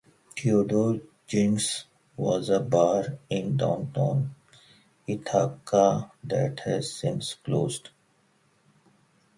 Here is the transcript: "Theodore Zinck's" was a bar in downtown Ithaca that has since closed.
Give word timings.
"Theodore 0.35 0.99
Zinck's" 1.29 1.85
was 2.17 2.49
a 2.49 2.59
bar 2.59 3.19
in 3.29 3.55
downtown 3.55 4.33
Ithaca 5.05 6.11
that 6.23 6.61
has 6.61 6.91
since 6.91 7.35
closed. 7.35 7.91